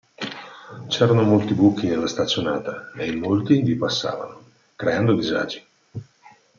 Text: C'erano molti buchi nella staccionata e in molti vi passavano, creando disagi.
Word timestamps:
C'erano 0.87 1.21
molti 1.21 1.53
buchi 1.53 1.85
nella 1.87 2.07
staccionata 2.07 2.91
e 2.97 3.05
in 3.07 3.19
molti 3.19 3.61
vi 3.61 3.75
passavano, 3.75 4.41
creando 4.75 5.13
disagi. 5.13 5.63